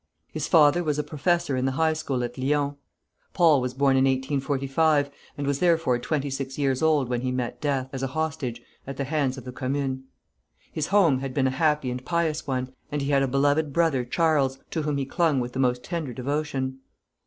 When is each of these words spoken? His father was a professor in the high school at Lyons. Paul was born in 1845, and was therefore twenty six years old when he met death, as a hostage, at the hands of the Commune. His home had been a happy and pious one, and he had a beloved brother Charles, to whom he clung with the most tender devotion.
His 0.31 0.47
father 0.47 0.83
was 0.83 0.97
a 0.97 1.03
professor 1.03 1.55
in 1.55 1.65
the 1.65 1.73
high 1.73 1.93
school 1.93 2.23
at 2.23 2.35
Lyons. 2.35 2.73
Paul 3.33 3.61
was 3.61 3.75
born 3.75 3.95
in 3.95 4.05
1845, 4.05 5.11
and 5.37 5.45
was 5.45 5.59
therefore 5.59 5.99
twenty 5.99 6.31
six 6.31 6.57
years 6.57 6.81
old 6.81 7.07
when 7.07 7.21
he 7.21 7.31
met 7.31 7.61
death, 7.61 7.87
as 7.93 8.01
a 8.01 8.07
hostage, 8.07 8.63
at 8.87 8.97
the 8.97 9.03
hands 9.03 9.37
of 9.37 9.43
the 9.45 9.51
Commune. 9.51 10.05
His 10.71 10.87
home 10.87 11.19
had 11.19 11.35
been 11.35 11.45
a 11.45 11.51
happy 11.51 11.91
and 11.91 12.03
pious 12.03 12.47
one, 12.47 12.73
and 12.91 13.03
he 13.03 13.11
had 13.11 13.21
a 13.21 13.27
beloved 13.27 13.71
brother 13.71 14.03
Charles, 14.03 14.57
to 14.71 14.81
whom 14.81 14.97
he 14.97 15.05
clung 15.05 15.39
with 15.39 15.53
the 15.53 15.59
most 15.59 15.83
tender 15.83 16.13
devotion. 16.13 16.79